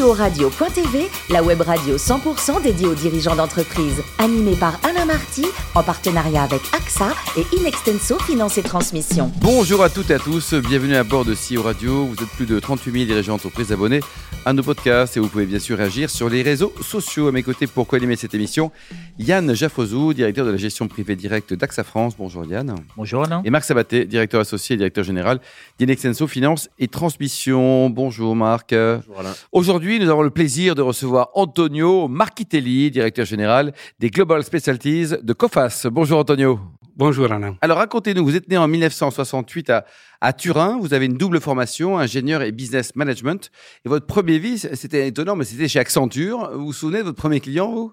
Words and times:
CEO-radio.tv, 0.00 1.08
la 1.28 1.42
web 1.42 1.60
radio 1.60 1.96
100% 1.96 2.62
dédiée 2.62 2.86
aux 2.86 2.94
dirigeants 2.94 3.36
d'entreprise. 3.36 4.02
Animée 4.18 4.56
par 4.56 4.80
Alain 4.82 5.04
Marty, 5.04 5.44
en 5.74 5.82
partenariat 5.82 6.42
avec 6.42 6.62
AXA 6.74 7.12
et 7.36 7.44
Inextenso 7.56 8.18
Finance 8.18 8.56
et 8.56 8.62
Transmission. 8.62 9.30
Bonjour 9.42 9.82
à 9.82 9.90
toutes 9.90 10.10
et 10.10 10.14
à 10.14 10.18
tous, 10.18 10.54
bienvenue 10.54 10.96
à 10.96 11.04
bord 11.04 11.26
de 11.26 11.34
CEO 11.34 11.62
Radio. 11.62 12.06
Vous 12.06 12.14
êtes 12.14 12.30
plus 12.30 12.46
de 12.46 12.58
38 12.58 12.92
000 12.92 13.04
dirigeants 13.04 13.34
d'entreprise 13.34 13.72
abonnés 13.72 14.00
à 14.46 14.54
nos 14.54 14.62
podcasts 14.62 15.18
et 15.18 15.20
vous 15.20 15.28
pouvez 15.28 15.44
bien 15.44 15.58
sûr 15.58 15.76
réagir 15.76 16.08
sur 16.08 16.30
les 16.30 16.40
réseaux 16.40 16.72
sociaux. 16.80 17.28
À 17.28 17.32
mes 17.32 17.42
côtés 17.42 17.66
pour 17.66 17.86
co-animer 17.86 18.16
cette 18.16 18.32
émission, 18.32 18.72
Yann 19.18 19.54
Jaffozou, 19.54 20.14
directeur 20.14 20.46
de 20.46 20.50
la 20.50 20.56
gestion 20.56 20.88
privée 20.88 21.14
directe 21.14 21.52
d'AXA 21.52 21.84
France. 21.84 22.14
Bonjour 22.16 22.46
Yann. 22.46 22.74
Bonjour 22.96 23.24
Alain. 23.24 23.42
Et 23.44 23.50
Marc 23.50 23.64
Sabaté, 23.64 24.06
directeur 24.06 24.40
associé 24.40 24.74
et 24.74 24.76
directeur 24.78 25.04
général 25.04 25.40
d'Inextenso 25.78 26.26
Finance 26.26 26.70
et 26.78 26.88
Transmission. 26.88 27.90
Bonjour 27.90 28.34
Marc. 28.34 28.70
Bonjour 28.72 29.20
Alain. 29.20 29.34
Aujourd'hui, 29.52 29.89
nous 29.98 30.08
avons 30.08 30.22
le 30.22 30.30
plaisir 30.30 30.74
de 30.74 30.82
recevoir 30.82 31.30
Antonio 31.34 32.06
Marchitelli, 32.06 32.90
directeur 32.90 33.24
général 33.24 33.72
des 33.98 34.10
Global 34.10 34.44
Specialties 34.44 35.14
de 35.22 35.32
COFAS. 35.32 35.88
Bonjour 35.90 36.20
Antonio. 36.20 36.60
Bonjour 36.96 37.32
Alain. 37.32 37.56
Alors 37.60 37.78
racontez-nous, 37.78 38.24
vous 38.24 38.36
êtes 38.36 38.48
né 38.48 38.56
en 38.56 38.68
1968 38.68 39.70
à, 39.70 39.86
à 40.20 40.32
Turin, 40.32 40.78
vous 40.80 40.94
avez 40.94 41.06
une 41.06 41.16
double 41.16 41.40
formation, 41.40 41.98
ingénieur 41.98 42.42
et 42.42 42.52
business 42.52 42.94
management. 42.94 43.50
Et 43.84 43.88
votre 43.88 44.06
premier 44.06 44.38
vie, 44.38 44.58
c'était 44.58 45.08
étonnant, 45.08 45.34
mais 45.34 45.44
c'était 45.44 45.66
chez 45.66 45.78
Accenture. 45.78 46.50
Vous 46.54 46.66
vous 46.66 46.72
souvenez 46.72 46.98
de 46.98 47.04
votre 47.04 47.16
premier 47.18 47.40
client, 47.40 47.72
vous? 47.72 47.90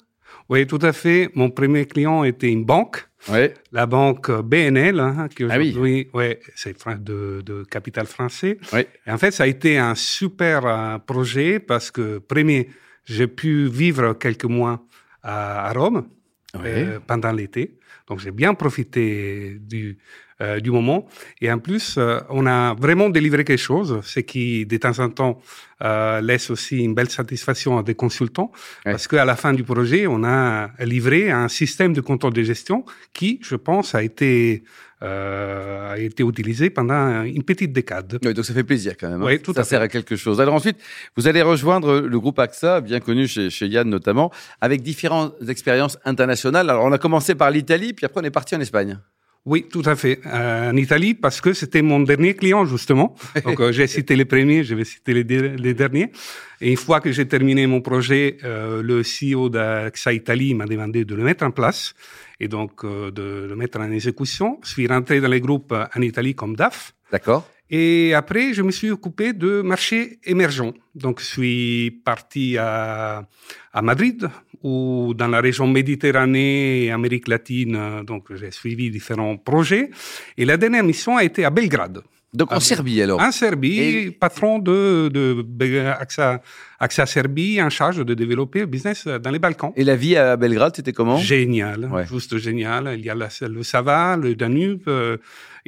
Oui, 0.49 0.65
tout 0.65 0.79
à 0.81 0.93
fait. 0.93 1.29
Mon 1.35 1.49
premier 1.49 1.85
client 1.85 2.23
était 2.23 2.49
une 2.51 2.63
banque. 2.65 3.07
Oui. 3.29 3.49
La 3.71 3.85
banque 3.85 4.31
BNL, 4.31 4.99
hein, 4.99 5.27
qui 5.35 5.43
Ah 5.49 5.57
oui. 5.57 5.69
aujourd'hui, 5.71 6.09
ouais, 6.13 6.39
c'est 6.55 6.75
de, 6.99 7.41
de 7.45 7.63
capital 7.63 8.05
français. 8.05 8.57
Oui. 8.71 8.81
Et 9.05 9.11
en 9.11 9.17
fait, 9.17 9.31
ça 9.31 9.43
a 9.43 9.47
été 9.47 9.77
un 9.77 9.95
super 9.95 10.65
euh, 10.65 10.97
projet 10.99 11.59
parce 11.59 11.91
que, 11.91 12.19
premier, 12.19 12.69
j'ai 13.05 13.27
pu 13.27 13.67
vivre 13.67 14.13
quelques 14.13 14.45
mois 14.45 14.85
à, 15.23 15.67
à 15.69 15.73
Rome 15.73 16.07
euh, 16.55 16.99
pendant 17.05 17.31
l'été. 17.31 17.77
Donc, 18.07 18.19
j'ai 18.19 18.31
bien 18.31 18.53
profité 18.53 19.57
du, 19.59 19.97
euh, 20.41 20.59
du 20.59 20.71
moment. 20.71 21.07
Et 21.41 21.51
en 21.51 21.59
plus, 21.59 21.95
euh, 21.97 22.19
on 22.29 22.45
a 22.45 22.73
vraiment 22.75 23.09
délivré 23.09 23.43
quelque 23.43 23.57
chose, 23.59 23.99
ce 24.03 24.19
qui, 24.19 24.65
de 24.65 24.77
temps 24.77 24.99
en 24.99 25.09
temps, 25.09 25.39
euh, 25.83 26.21
laisse 26.21 26.49
aussi 26.49 26.77
une 26.77 26.93
belle 26.95 27.09
satisfaction 27.09 27.77
à 27.77 27.83
des 27.83 27.95
consultants. 27.95 28.51
Ouais. 28.85 28.91
Parce 28.93 29.07
qu'à 29.07 29.25
la 29.25 29.35
fin 29.35 29.53
du 29.53 29.63
projet, 29.63 30.07
on 30.07 30.23
a 30.23 30.69
livré 30.79 31.31
un 31.31 31.47
système 31.47 31.93
de 31.93 32.01
contrôle 32.01 32.33
de 32.33 32.43
gestion 32.43 32.83
qui, 33.13 33.39
je 33.43 33.55
pense, 33.55 33.93
a 33.95 34.01
été, 34.03 34.63
euh, 35.03 35.93
a 35.93 35.99
été 35.99 36.23
utilisé 36.23 36.69
pendant 36.71 37.23
une 37.23 37.43
petite 37.43 37.71
décade. 37.73 38.19
Oui, 38.23 38.33
donc 38.33 38.45
ça 38.45 38.53
fait 38.53 38.63
plaisir 38.63 38.93
quand 38.99 39.09
même. 39.09 39.21
hein. 39.21 39.25
Oui, 39.25 39.39
tout 39.39 39.53
ça 39.53 39.61
à 39.61 39.63
sert 39.63 39.81
à 39.81 39.87
quelque 39.87 40.15
chose. 40.15 40.41
Alors 40.41 40.55
ensuite, 40.55 40.77
vous 41.15 41.27
allez 41.27 41.41
rejoindre 41.43 41.99
le 41.99 42.19
groupe 42.19 42.39
AXA, 42.39 42.81
bien 42.81 42.99
connu 42.99 43.27
chez, 43.27 43.49
chez 43.49 43.67
Yann 43.67 43.87
notamment, 43.87 44.31
avec 44.61 44.81
différentes 44.81 45.35
expériences 45.47 45.97
internationales. 46.05 46.69
Alors 46.69 46.85
on 46.85 46.91
a 46.91 46.97
commencé 46.97 47.35
par 47.35 47.51
l'Italie, 47.51 47.93
puis 47.93 48.05
après 48.05 48.21
on 48.21 48.23
est 48.23 48.31
parti 48.31 48.55
en 48.55 48.59
Espagne. 48.61 48.99
Oui, 49.47 49.65
tout 49.71 49.83
à 49.85 49.95
fait. 49.95 50.19
Euh, 50.25 50.71
en 50.71 50.75
Italie, 50.75 51.13
parce 51.13 51.39
que 51.39 51.53
c'était 51.53 51.81
mon 51.81 52.01
dernier 52.01 52.35
client, 52.35 52.65
justement. 52.65 53.15
Donc, 53.45 53.61
euh, 53.61 53.71
j'ai 53.71 53.87
cité 53.87 54.17
les 54.17 54.25
premiers, 54.25 54.65
je 54.65 54.75
vais 54.75 54.83
citer 54.83 55.13
les, 55.13 55.23
les 55.23 55.73
derniers. 55.73 56.11
Et 56.59 56.71
une 56.71 56.77
fois 56.77 56.99
que 56.99 57.13
j'ai 57.13 57.25
terminé 57.27 57.65
mon 57.65 57.79
projet, 57.79 58.37
euh, 58.43 58.81
le 58.83 59.03
CEO 59.03 59.47
d'AXA 59.47 60.11
Italie 60.11 60.53
m'a 60.53 60.65
demandé 60.65 61.05
de 61.05 61.15
le 61.15 61.23
mettre 61.23 61.45
en 61.45 61.51
place 61.51 61.93
et 62.41 62.49
donc 62.49 62.83
euh, 62.83 63.09
de 63.11 63.47
le 63.47 63.55
mettre 63.55 63.79
en 63.79 63.89
exécution. 63.89 64.59
Je 64.63 64.69
suis 64.71 64.87
rentré 64.87 65.21
dans 65.21 65.29
les 65.29 65.39
groupes 65.39 65.71
euh, 65.71 65.85
en 65.95 66.01
Italie 66.01 66.35
comme 66.35 66.55
DAF. 66.55 66.93
D'accord 67.11 67.47
Et 67.69 68.13
après, 68.13 68.53
je 68.53 68.61
me 68.61 68.71
suis 68.71 68.91
occupé 68.91 69.33
de 69.33 69.61
marchés 69.61 70.19
émergents. 70.23 70.73
Donc, 70.95 71.19
je 71.19 71.25
suis 71.25 71.91
parti 72.05 72.57
à, 72.57 73.27
à 73.73 73.81
Madrid 73.81 74.29
ou 74.63 75.13
dans 75.15 75.27
la 75.27 75.41
région 75.41 75.67
Méditerranée 75.67 76.85
et 76.85 76.91
Amérique 76.91 77.27
latine. 77.27 77.75
euh, 77.75 78.03
Donc, 78.03 78.33
j'ai 78.35 78.51
suivi 78.51 78.89
différents 78.89 79.37
projets. 79.37 79.89
Et 80.37 80.45
la 80.45 80.57
dernière 80.57 80.83
mission 80.83 81.17
a 81.17 81.23
été 81.23 81.43
à 81.45 81.49
Belgrade, 81.49 82.01
Donc 82.33 82.51
en 82.51 82.55
Ah, 82.57 82.59
Serbie 82.59 83.01
alors. 83.01 83.19
en 83.21 83.31
Serbie, 83.31 83.79
Et- 83.79 84.11
patron 84.11 84.59
de, 84.59 85.09
de 85.09 85.79
AXA, 86.03 86.41
AXA 86.79 87.05
Serbie, 87.05 87.61
en 87.61 87.69
charge 87.69 88.03
de 88.05 88.13
développer 88.13 88.59
le 88.61 88.65
business 88.65 89.07
dans 89.07 89.31
les 89.31 89.39
Balkans. 89.39 89.71
Et 89.75 89.83
la 89.83 89.95
vie 89.95 90.15
à 90.17 90.35
Belgrade, 90.37 90.73
c'était 90.75 90.93
comment? 90.93 91.17
Génial, 91.17 91.85
Ouais. 91.91 92.05
juste 92.05 92.37
génial. 92.37 92.95
Il 92.99 93.05
y 93.05 93.09
a 93.09 93.15
la- 93.15 93.29
le 93.47 93.63
Sava, 93.63 94.17
le 94.17 94.35
Danube, 94.35 94.83
euh, 94.87 95.17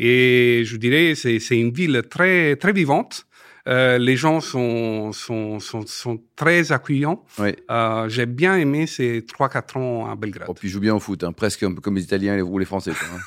et 0.02 0.64
je 0.66 0.78
dirais 0.78 1.14
c'est 1.16 1.40
c'est 1.40 1.58
une 1.58 1.72
ville 1.72 2.02
très 2.10 2.56
très 2.56 2.72
vivante. 2.74 3.26
Euh, 3.68 3.98
les 4.00 4.16
gens 4.16 4.40
sont 4.40 5.12
sont 5.12 5.60
sont, 5.60 5.86
sont 5.86 6.20
très 6.36 6.72
accueillants. 6.72 7.24
Oui. 7.38 7.50
Euh, 7.70 8.08
J'ai 8.08 8.26
bien 8.26 8.56
aimé 8.56 8.88
ces 8.88 9.24
trois 9.28 9.50
quatre 9.50 9.76
ans 9.78 10.10
à 10.10 10.16
Belgrade. 10.16 10.48
Oh, 10.50 10.54
puis 10.54 10.70
il 10.70 10.72
joue 10.72 10.80
bien 10.80 10.96
au 10.96 11.00
foot, 11.00 11.24
hein, 11.24 11.34
presque 11.34 11.62
un 11.64 11.74
peu 11.74 11.82
comme 11.82 11.96
les 11.98 12.04
Italiens 12.04 12.40
ou 12.40 12.58
les 12.58 12.66
Français. 12.66 12.92
quoi, 12.92 13.08
hein. 13.14 13.20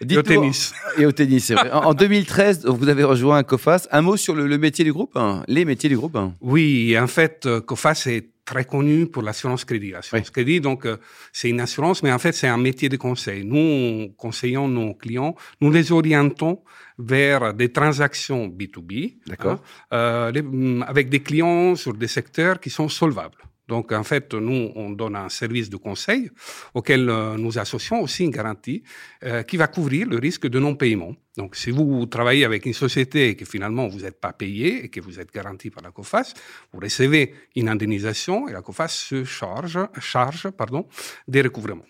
Et 0.10 0.18
au 0.18 0.22
tennis. 0.22 0.74
Et 0.98 1.06
au 1.06 1.12
tennis, 1.12 1.44
c'est 1.46 1.54
vrai. 1.54 1.70
En 1.70 1.84
en 1.84 1.94
2013, 1.94 2.66
vous 2.66 2.88
avez 2.88 3.04
rejoint 3.04 3.42
COFAS. 3.44 3.86
Un 3.92 4.02
mot 4.02 4.16
sur 4.16 4.34
le, 4.34 4.46
le 4.48 4.58
métier 4.58 4.84
du 4.84 4.92
groupe 4.92 5.12
hein, 5.16 5.44
Les 5.46 5.64
métiers 5.64 5.88
du 5.88 5.96
groupe 5.96 6.16
hein 6.16 6.34
Oui, 6.42 6.98
en 6.98 7.06
fait, 7.06 7.48
COFAS 7.64 8.06
est 8.08 8.26
très 8.46 8.64
connu 8.64 9.06
pour 9.06 9.22
l'assurance 9.22 9.64
crédit. 9.64 9.90
L'assurance 9.90 10.30
crédit, 10.30 10.60
donc, 10.60 10.86
euh, 10.86 10.96
c'est 11.32 11.50
une 11.50 11.60
assurance, 11.60 12.02
mais 12.02 12.12
en 12.12 12.18
fait, 12.18 12.32
c'est 12.32 12.48
un 12.48 12.56
métier 12.56 12.88
de 12.88 12.96
conseil. 12.96 13.44
Nous, 13.44 14.12
conseillons 14.16 14.68
nos 14.68 14.94
clients, 14.94 15.34
nous 15.60 15.70
les 15.70 15.92
orientons 15.92 16.62
vers 16.98 17.52
des 17.52 17.70
transactions 17.72 18.46
B2B, 18.48 19.18
D'accord. 19.26 19.52
hein, 19.52 19.60
euh, 19.92 20.30
les- 20.30 20.42
mm, 20.42 20.84
avec 20.88 21.10
des 21.10 21.20
clients 21.20 21.74
sur 21.74 21.92
des 21.92 22.08
secteurs 22.08 22.58
qui 22.60 22.70
sont 22.70 22.88
solvables. 22.88 23.36
Donc, 23.68 23.92
en 23.92 24.04
fait, 24.04 24.32
nous, 24.34 24.70
on 24.74 24.90
donne 24.90 25.16
un 25.16 25.28
service 25.28 25.68
de 25.68 25.76
conseil 25.76 26.30
auquel 26.74 27.08
euh, 27.08 27.36
nous 27.36 27.58
associons 27.58 28.00
aussi 28.00 28.24
une 28.24 28.30
garantie 28.30 28.82
euh, 29.24 29.42
qui 29.42 29.56
va 29.56 29.66
couvrir 29.66 30.08
le 30.08 30.18
risque 30.18 30.46
de 30.46 30.58
non-paiement. 30.58 31.14
Donc, 31.36 31.56
si 31.56 31.70
vous 31.70 32.06
travaillez 32.06 32.44
avec 32.44 32.64
une 32.64 32.74
société 32.74 33.30
et 33.30 33.36
que 33.36 33.44
finalement 33.44 33.88
vous 33.88 34.00
n'êtes 34.00 34.20
pas 34.20 34.32
payé 34.32 34.84
et 34.84 34.88
que 34.88 35.00
vous 35.00 35.20
êtes 35.20 35.32
garanti 35.32 35.70
par 35.70 35.82
la 35.82 35.90
COFAS, 35.90 36.32
vous 36.72 36.80
recevez 36.80 37.34
une 37.56 37.68
indemnisation 37.68 38.48
et 38.48 38.52
la 38.52 38.62
COFAS 38.62 38.88
se 38.88 39.24
charge, 39.24 39.78
charge 39.98 40.50
pardon, 40.50 40.86
des 41.26 41.42
recouvrements. 41.42 41.84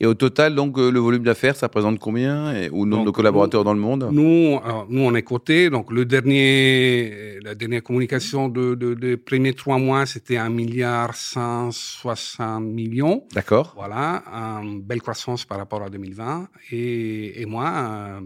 Et 0.00 0.06
au 0.06 0.14
total, 0.14 0.54
donc, 0.54 0.78
euh, 0.78 0.90
le 0.90 0.98
volume 0.98 1.22
d'affaires, 1.22 1.56
ça 1.56 1.66
représente 1.66 1.98
combien 1.98 2.54
et, 2.54 2.70
Ou 2.70 2.84
le 2.84 2.90
nombre 2.90 3.06
de 3.06 3.10
collaborateurs 3.10 3.64
dans 3.64 3.74
le 3.74 3.80
monde 3.80 4.08
Nous, 4.12 4.58
nous, 4.88 5.02
on 5.02 5.14
est 5.14 5.22
coté. 5.22 5.70
Donc, 5.70 5.92
le 5.92 6.04
dernier, 6.04 7.38
la 7.42 7.54
dernière 7.54 7.82
communication 7.82 8.48
de, 8.48 8.74
de, 8.74 8.94
des 8.94 9.16
premiers 9.16 9.52
trois 9.52 9.78
mois, 9.78 10.06
c'était 10.06 10.36
1 10.36 10.48
milliard 10.50 11.14
160 11.14 12.62
millions. 12.62 13.24
D'accord. 13.34 13.72
Voilà, 13.76 14.22
une 14.62 14.80
belle 14.80 15.02
croissance 15.02 15.44
par 15.44 15.58
rapport 15.58 15.82
à 15.82 15.90
2020. 15.90 16.48
Et, 16.72 17.40
et 17.42 17.46
moi, 17.46 17.72
euh, 17.76 18.20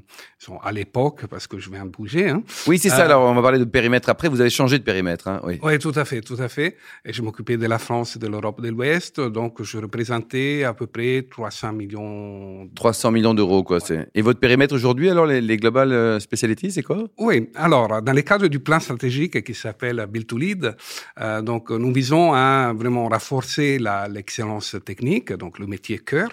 à 0.63 0.73
l'époque, 0.73 1.27
parce 1.27 1.47
que 1.47 1.59
je 1.59 1.71
viens 1.71 1.85
de 1.85 1.91
bouger, 1.91 2.29
hein, 2.29 2.43
Oui, 2.67 2.79
c'est 2.79 2.89
ça. 2.89 3.03
Euh, 3.03 3.05
Alors, 3.07 3.23
on 3.23 3.35
va 3.35 3.43
parler 3.43 3.59
de 3.59 3.65
périmètre 3.65 4.09
après. 4.09 4.29
Vous 4.29 4.41
avez 4.41 4.51
changé 4.51 4.79
de 4.79 4.85
périmètre. 4.85 5.29
Hein 5.29 5.41
oui. 5.45 5.59
Oui, 5.63 5.79
tout 5.79 5.93
à 5.95 6.05
fait, 6.05 6.21
tout 6.21 6.37
à 6.39 6.49
fait. 6.49 6.77
Et 7.05 7.13
je 7.13 7.23
m'occupais 7.23 7.57
de 7.57 7.67
la 7.67 7.79
France 7.79 8.17
et 8.17 8.19
de 8.19 8.27
l'Europe 8.27 8.61
de 8.61 8.69
l'Ouest, 8.69 9.21
donc 9.21 9.63
je 9.63 9.79
représentais 9.79 10.65
à 10.65 10.75
peu 10.75 10.87
près 10.87 11.23
300 11.33 11.73
millions. 11.73 12.69
300 12.75 13.11
millions 13.11 13.33
d'euros, 13.33 13.63
quoi. 13.63 13.81
c'est 13.81 14.07
Et 14.15 14.21
votre 14.21 14.39
périmètre 14.39 14.75
aujourd'hui, 14.75 15.09
alors, 15.09 15.25
les, 15.25 15.41
les 15.41 15.57
Global 15.57 15.91
euh, 15.91 16.19
c'est 16.21 16.83
quoi? 16.83 17.05
Oui, 17.17 17.49
alors, 17.55 18.03
dans 18.03 18.13
le 18.13 18.21
cadre 18.21 18.49
du 18.49 18.61
plan 18.61 18.79
stratégique 18.79 19.43
qui 19.43 19.55
s'appelle 19.55 20.07
Build 20.11 20.27
to 20.27 20.37
Lead, 20.37 20.77
euh, 21.21 21.41
donc 21.41 21.71
nous 21.71 21.93
visons 21.93 22.35
à 22.35 22.75
vraiment 22.77 23.09
renforcer 23.09 23.79
l'excellence 24.11 24.77
technique, 24.85 25.33
donc 25.33 25.59
le 25.59 25.67
métier 25.67 25.99
cœur, 26.01 26.29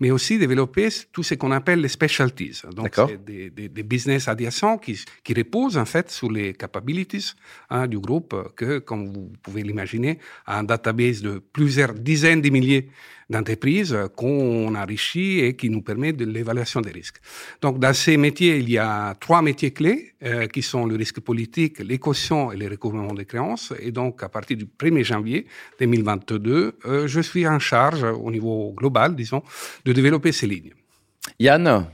mais 0.00 0.10
aussi 0.10 0.38
développer 0.38 0.88
tout 1.12 1.22
ce 1.22 1.34
qu'on 1.34 1.50
appelle 1.50 1.80
les 1.80 1.88
specialties. 1.88 2.60
Donc, 2.76 2.92
c'est 2.94 3.24
des, 3.24 3.48
des, 3.48 3.68
des 3.70 3.82
business 3.82 4.28
adjacents 4.28 4.76
qui, 4.76 5.02
qui 5.24 5.32
reposent 5.32 5.78
en 5.78 5.86
fait 5.86 6.10
sur 6.10 6.30
les 6.30 6.52
capabilities 6.52 7.32
hein, 7.70 7.86
du 7.86 7.98
groupe, 7.98 8.34
que, 8.54 8.80
comme 8.80 9.12
vous 9.12 9.32
pouvez 9.42 9.62
l'imaginer, 9.62 10.18
a 10.44 10.58
un 10.58 10.64
database 10.64 11.22
de 11.22 11.42
plusieurs 11.52 11.94
dizaines 11.94 12.42
de 12.42 12.50
milliers 12.50 12.90
d'entreprises 13.32 13.96
qu'on 14.14 14.74
enrichit 14.74 15.40
et 15.40 15.56
qui 15.56 15.68
nous 15.70 15.82
permet 15.82 16.12
de 16.12 16.24
l'évaluation 16.24 16.80
des 16.80 16.90
risques. 16.90 17.20
Donc, 17.60 17.80
dans 17.80 17.94
ces 17.94 18.16
métiers, 18.16 18.58
il 18.58 18.70
y 18.70 18.78
a 18.78 19.14
trois 19.18 19.42
métiers 19.42 19.72
clés 19.72 20.12
euh, 20.22 20.46
qui 20.46 20.62
sont 20.62 20.86
le 20.86 20.94
risque 20.94 21.20
politique, 21.20 21.80
les 21.80 21.98
cautions 21.98 22.52
et 22.52 22.56
le 22.56 22.68
recouvrement 22.68 23.14
des 23.14 23.24
créances. 23.24 23.72
Et 23.80 23.90
donc, 23.90 24.22
à 24.22 24.28
partir 24.28 24.56
du 24.56 24.66
1er 24.66 25.02
janvier 25.02 25.46
2022, 25.80 26.78
euh, 26.84 27.08
je 27.08 27.20
suis 27.20 27.46
en 27.46 27.58
charge 27.58 28.04
au 28.04 28.30
niveau 28.30 28.72
global, 28.76 29.16
disons, 29.16 29.42
de 29.84 29.92
développer 29.92 30.32
ces 30.32 30.46
lignes. 30.46 30.74
Yann, 31.38 31.86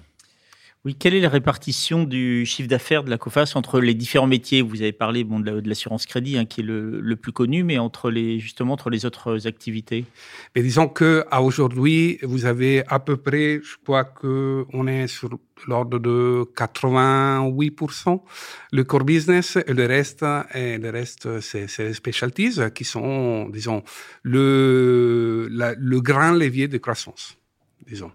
Oui, 0.85 0.95
quelle 0.95 1.15
est 1.15 1.21
la 1.21 1.29
répartition 1.29 2.05
du 2.05 2.47
chiffre 2.47 2.69
d'affaires 2.69 3.03
de 3.03 3.11
la 3.11 3.19
COFAS 3.19 3.53
entre 3.57 3.81
les 3.81 3.95
différents 3.95 4.29
métiers? 4.29 4.63
Vous 4.63 4.81
avez 4.81 4.93
parlé 4.93 5.25
bon, 5.25 5.41
de 5.41 5.69
l'assurance 5.69 6.07
crédit, 6.07 6.39
hein, 6.39 6.45
qui 6.45 6.61
est 6.61 6.65
le, 6.65 7.17
plus 7.17 7.33
connu, 7.33 7.65
mais 7.65 7.79
entre 7.79 8.11
les, 8.11 8.39
justement 8.39 8.75
entre 8.75 8.89
les 8.89 9.05
autres 9.05 9.49
activités 9.49 10.05
mais 10.55 10.63
Disons 10.63 10.89
qu'à 10.89 11.43
aujourd'hui, 11.43 12.19
vous 12.23 12.45
avez 12.45 12.85
à 12.87 13.01
peu 13.01 13.17
près, 13.17 13.61
je 13.61 13.77
crois 13.83 14.05
qu'on 14.05 14.87
est 14.87 15.09
sur 15.09 15.31
l'ordre 15.67 15.99
de 15.99 16.45
88% 16.57 18.21
le 18.71 18.85
core 18.85 19.05
business 19.05 19.59
et 19.67 19.75
le 19.75 19.87
reste, 19.87 20.25
et 20.55 20.79
le 20.79 20.91
reste 20.91 21.41
c'est 21.41 21.67
les 21.79 21.95
specialties 21.95 22.61
qui 22.73 22.85
sont, 22.85 23.49
disons, 23.49 23.83
le, 24.23 25.49
le 25.51 26.01
grand 26.01 26.33
levier 26.33 26.69
de 26.69 26.79
croissance, 26.79 27.37
disons. 27.85 28.13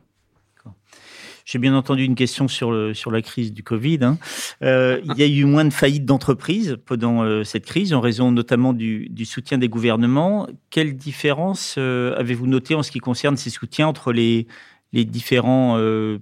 J'ai 1.46 1.60
bien 1.60 1.76
entendu 1.76 2.04
une 2.04 2.16
question 2.16 2.48
sur, 2.48 2.96
sur 2.96 3.12
la 3.12 3.22
crise 3.22 3.54
du 3.54 3.64
Covid. 3.64 4.00
Hein. 4.02 4.18
Euh, 4.62 5.02
il 5.04 5.18
y 5.18 5.24
a 5.24 5.28
eu 5.28 5.46
moins 5.46 5.66
de 5.66 5.74
faillites 5.74 6.06
d'entreprises 6.06 6.78
pendant 6.86 7.24
euh, 7.24 7.44
cette 7.44 7.66
crise, 7.66 7.94
en 7.94 8.02
raison 8.02 8.32
notamment 8.32 8.74
du, 8.74 9.10
soutien 9.26 9.58
des 9.58 9.70
gouvernements. 9.70 10.48
Quelle 10.70 10.96
différence 10.96 11.76
euh, 11.78 12.16
avez-vous 12.18 12.48
noté 12.48 12.76
en 12.76 12.84
ce 12.84 12.92
qui 12.92 13.00
concerne 13.00 13.36
ces 13.36 13.50
soutiens 13.50 13.88
entre 13.88 14.14
les, 14.14 14.48
les 14.94 15.06
différents 15.06 15.78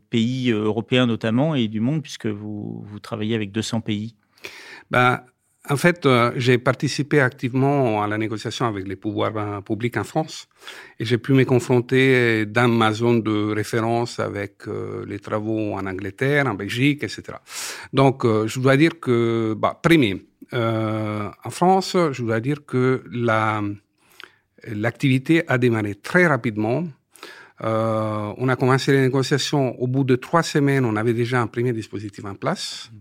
pays 0.10 0.52
européens 0.52 1.06
notamment 1.06 1.56
et 1.56 1.68
du 1.68 1.80
monde, 1.80 2.02
puisque 2.02 2.28
vous, 2.28 2.84
vous 2.86 3.00
travaillez 3.00 3.36
avec 3.36 3.52
200 3.52 3.82
pays? 3.82 4.16
Ben, 4.90 5.22
en 5.70 5.78
fait, 5.78 6.06
euh, 6.08 6.32
j'ai 6.38 6.58
participé 6.58 7.20
activement 7.20 8.02
à 8.02 8.08
la 8.08 8.18
négociation 8.18 8.66
avec 8.66 8.88
les 8.88 8.96
pouvoirs 8.96 9.38
euh, 9.38 9.62
publics 9.62 9.96
en 9.96 10.04
France 10.04 10.48
et 11.00 11.06
j'ai 11.06 11.20
pu 11.20 11.34
me 11.34 11.46
confronter 11.46 12.48
dans 12.48 12.68
ma 12.68 12.92
zone 12.94 13.22
de 13.22 13.54
référence 13.54 14.20
avec 14.20 14.68
euh, 14.68 15.06
les 15.08 15.20
travaux 15.20 15.74
en 15.74 15.86
Angleterre, 15.86 16.48
en 16.48 16.56
Belgique, 16.56 17.04
etc. 17.04 17.38
Donc, 17.94 18.26
je 18.26 18.60
dois 18.60 18.76
dire 18.76 19.00
que, 19.00 19.54
bah, 19.58 19.80
premier, 19.82 20.26
en 20.54 21.50
France, 21.50 21.96
je 22.12 22.24
dois 22.24 22.40
dire 22.40 22.66
que 22.66 23.04
la 23.12 23.62
l'activité 24.68 25.44
a 25.48 25.58
démarré 25.58 25.96
très 25.96 26.28
rapidement. 26.28 26.84
on 27.62 28.48
a 28.50 28.56
commencé 28.56 28.92
les 28.92 29.02
négociations 29.02 29.80
au 29.82 29.88
bout 29.88 30.04
de 30.04 30.16
trois 30.16 30.44
semaines, 30.44 30.86
on 30.86 30.96
avait 30.96 31.14
déjà 31.14 31.42
un 31.42 31.48
premier 31.48 31.74
dispositif 31.74 32.26
en 32.26 32.36
place. 32.36 32.92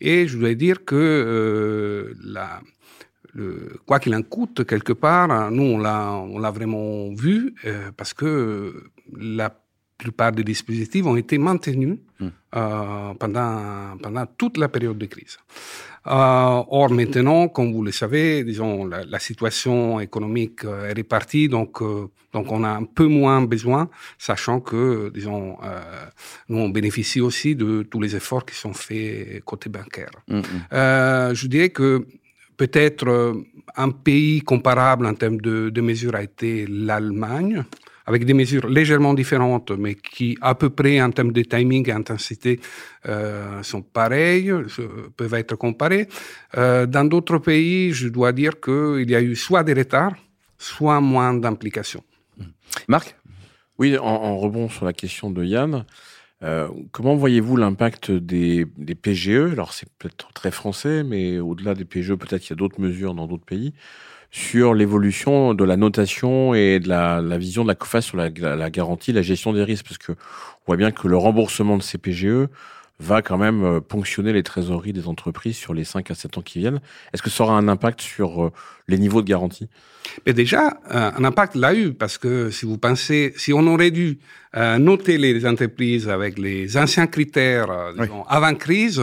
Et 0.00 0.26
je 0.28 0.38
dois 0.38 0.54
dire 0.54 0.84
que 0.84 0.94
euh, 0.94 2.14
le, 3.34 3.78
quoi 3.86 3.98
qu'il 3.98 4.14
en 4.14 4.22
coûte 4.22 4.64
quelque 4.66 4.92
part, 4.92 5.50
nous 5.50 5.62
on 5.62 5.78
l'a 5.78 6.12
on 6.12 6.38
l'a 6.38 6.50
vraiment 6.50 7.12
vu 7.14 7.54
euh, 7.64 7.90
parce 7.96 8.14
que 8.14 8.90
la 9.16 9.54
plupart 9.98 10.32
des 10.32 10.44
dispositifs 10.44 11.06
ont 11.06 11.16
été 11.16 11.38
maintenus 11.38 11.98
mmh. 12.20 12.26
euh, 12.56 13.14
pendant 13.14 13.96
pendant 14.02 14.26
toute 14.38 14.58
la 14.58 14.68
période 14.68 14.98
de 14.98 15.06
crise. 15.06 15.38
Euh, 16.06 16.62
or, 16.68 16.90
maintenant, 16.90 17.48
comme 17.48 17.72
vous 17.72 17.82
le 17.82 17.90
savez, 17.90 18.44
disons, 18.44 18.86
la, 18.86 19.04
la 19.04 19.18
situation 19.18 19.98
économique 19.98 20.64
euh, 20.64 20.88
est 20.88 20.92
répartie, 20.92 21.48
donc, 21.48 21.82
euh, 21.82 22.06
donc 22.32 22.52
on 22.52 22.62
a 22.62 22.68
un 22.68 22.84
peu 22.84 23.06
moins 23.06 23.42
besoin, 23.42 23.88
sachant 24.16 24.60
que, 24.60 25.10
disons, 25.12 25.56
nous, 26.48 26.58
on 26.58 26.68
bénéficie 26.68 27.20
aussi 27.20 27.56
de 27.56 27.82
tous 27.82 28.00
les 28.00 28.14
efforts 28.14 28.44
qui 28.46 28.54
sont 28.54 28.72
faits 28.74 29.42
côté 29.44 29.68
bancaire. 29.68 30.10
Mm, 30.28 30.38
mm. 30.38 31.34
je 31.34 31.46
dirais 31.48 31.70
que 31.70 32.06
peut-être 32.56 33.34
un 33.76 33.90
pays 33.90 34.42
comparable 34.42 35.06
en 35.06 35.14
termes 35.14 35.40
de, 35.40 35.70
de 35.70 35.80
mesures 35.80 36.14
a 36.14 36.22
été 36.22 36.66
l'Allemagne 36.68 37.64
avec 38.06 38.24
des 38.24 38.34
mesures 38.34 38.68
légèrement 38.68 39.14
différentes, 39.14 39.72
mais 39.72 39.96
qui, 39.96 40.38
à 40.40 40.54
peu 40.54 40.70
près 40.70 41.00
en 41.02 41.10
termes 41.10 41.32
de 41.32 41.42
timing 41.42 41.88
et 41.88 41.92
intensité, 41.92 42.60
euh, 43.08 43.62
sont 43.62 43.82
pareilles, 43.82 44.52
peuvent 45.16 45.34
être 45.34 45.56
comparées. 45.56 46.08
Euh, 46.56 46.86
dans 46.86 47.04
d'autres 47.04 47.38
pays, 47.38 47.92
je 47.92 48.08
dois 48.08 48.32
dire 48.32 48.60
qu'il 48.60 49.10
y 49.10 49.14
a 49.14 49.20
eu 49.20 49.34
soit 49.34 49.64
des 49.64 49.74
retards, 49.74 50.14
soit 50.56 51.00
moins 51.00 51.34
d'implications. 51.34 52.04
Mmh. 52.38 52.44
Marc? 52.88 53.16
Oui, 53.78 53.98
en, 53.98 54.38
rebond 54.38 54.70
sur 54.70 54.86
la 54.86 54.94
question 54.94 55.30
de 55.30 55.44
Yann, 55.44 55.84
euh, 56.42 56.68
comment 56.92 57.16
voyez-vous 57.16 57.56
l'impact 57.56 58.10
des, 58.10 58.66
des, 58.76 58.94
PGE 58.94 59.52
Alors, 59.52 59.72
c'est 59.72 59.88
peut-être 59.98 60.32
très 60.32 60.50
français, 60.50 61.02
mais 61.02 61.38
au-delà 61.40 61.74
des 61.74 61.84
PGE, 61.84 62.14
peut-être 62.14 62.40
qu'il 62.42 62.50
y 62.50 62.52
a 62.52 62.56
d'autres 62.56 62.80
mesures 62.80 63.14
dans 63.14 63.26
d'autres 63.26 63.44
pays 63.44 63.74
sur 64.36 64.74
l'évolution 64.74 65.54
de 65.54 65.64
la 65.64 65.78
notation 65.78 66.52
et 66.52 66.78
de 66.78 66.90
la, 66.90 67.22
la 67.22 67.38
vision 67.38 67.62
de 67.62 67.68
la 67.68 67.74
COFAS 67.74 68.02
sur 68.02 68.18
la, 68.18 68.28
la, 68.28 68.68
garantie, 68.68 69.10
la 69.14 69.22
gestion 69.22 69.54
des 69.54 69.64
risques, 69.64 69.86
parce 69.86 69.96
que 69.96 70.12
on 70.12 70.66
voit 70.66 70.76
bien 70.76 70.90
que 70.90 71.08
le 71.08 71.16
remboursement 71.16 71.78
de 71.78 71.82
ces 71.82 71.96
PGE 71.96 72.46
va 73.00 73.22
quand 73.22 73.38
même 73.38 73.64
euh, 73.64 73.80
ponctionner 73.80 74.34
les 74.34 74.42
trésoreries 74.42 74.92
des 74.92 75.08
entreprises 75.08 75.56
sur 75.56 75.72
les 75.72 75.84
5 75.84 76.10
à 76.10 76.14
7 76.14 76.36
ans 76.36 76.42
qui 76.42 76.58
viennent. 76.58 76.80
Est-ce 77.14 77.22
que 77.22 77.30
ça 77.30 77.44
aura 77.44 77.56
un 77.56 77.66
impact 77.66 78.02
sur 78.02 78.44
euh, 78.44 78.52
les 78.88 78.98
niveaux 78.98 79.22
de 79.22 79.28
garantie 79.28 79.68
Mais 80.26 80.32
déjà, 80.32 80.78
euh, 80.94 81.10
un 81.16 81.24
impact 81.24 81.56
l'a 81.56 81.74
eu, 81.74 81.92
parce 81.92 82.18
que 82.18 82.50
si 82.50 82.66
vous 82.66 82.78
pensez, 82.78 83.34
si 83.36 83.52
on 83.52 83.66
aurait 83.66 83.90
dû 83.90 84.18
euh, 84.56 84.78
noter 84.78 85.18
les 85.18 85.44
entreprises 85.44 86.08
avec 86.08 86.38
les 86.38 86.78
anciens 86.78 87.06
critères 87.08 87.70
euh, 87.70 87.92
disons, 87.98 88.22
avant 88.24 88.54
crise, 88.54 89.02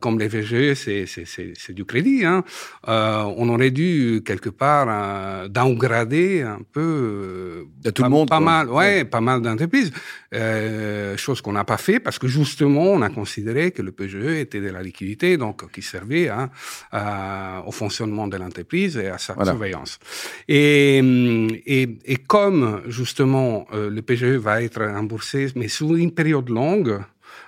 comme 0.00 0.18
les 0.18 0.28
VGE, 0.28 0.74
c'est 0.74 1.72
du 1.72 1.84
crédit. 1.84 2.24
Hein. 2.24 2.44
On 2.86 3.48
aurait 3.48 3.72
dû 3.72 4.22
quelque 4.24 4.48
part 4.48 5.48
downgrader 5.48 6.42
un 6.42 6.60
peu 6.72 7.66
de 7.82 7.90
tout 7.90 8.02
pas, 8.02 8.08
le 8.08 8.12
monde, 8.12 8.28
pas 8.28 8.38
mal, 8.38 8.70
ouais, 8.70 9.04
pas 9.04 9.20
mal 9.20 9.42
d'entreprises. 9.42 9.90
chose 11.16 11.40
qu'on 11.40 11.52
n'a 11.52 11.64
pas 11.64 11.78
fait 11.78 11.98
parce 11.98 12.20
que 12.20 12.28
justement 12.28 12.84
on 12.84 13.02
a 13.02 13.10
considéré 13.10 13.72
que 13.72 13.82
le 13.82 13.90
PGE 13.90 14.38
était 14.38 14.60
de 14.60 14.70
la 14.70 14.82
liquidité, 14.82 15.36
donc 15.36 15.68
qui 15.72 15.82
servait 15.82 16.28
hein, 16.28 16.48
au 17.66 17.72
fonctionnement 17.72 18.28
de 18.28 18.36
l'entreprise 18.36 18.53
et 18.58 19.08
à 19.08 19.18
sa 19.18 19.34
surveillance. 19.34 19.98
Et, 20.48 20.98
et, 21.66 21.98
et, 22.04 22.16
comme 22.16 22.82
justement 22.86 23.66
le 23.72 24.00
PGE 24.00 24.36
va 24.36 24.62
être 24.62 24.84
remboursé, 24.84 25.48
mais 25.56 25.68
sur 25.68 25.94
une 25.94 26.12
période 26.12 26.48
longue, 26.48 27.00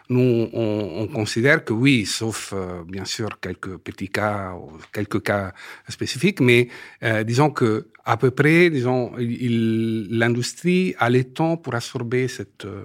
nous, 0.09 0.49
on, 0.53 1.09
considère 1.09 1.65
que 1.65 1.73
oui, 1.73 2.07
sauf 2.07 2.53
euh, 2.55 2.85
bien 2.85 3.05
sûr 3.05 3.41
quelques 3.41 3.77
petits 3.79 4.09
cas, 4.09 4.53
ou 4.55 4.71
quelques 4.93 5.23
cas 5.23 5.53
spécifiques, 5.89 6.41
mais 6.41 6.69
euh, 7.03 7.25
disons 7.25 7.51
que 7.51 7.89
à 8.05 8.17
peu 8.17 8.31
près, 8.31 8.71
disons, 8.71 9.13
l'industrie 9.19 10.95
a 10.99 11.11
le 11.11 11.25
temps 11.25 11.57
pour 11.57 11.75
absorber 11.75 12.29
cette, 12.29 12.67
euh, 12.67 12.85